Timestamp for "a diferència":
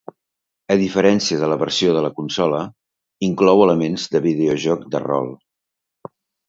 0.75-1.41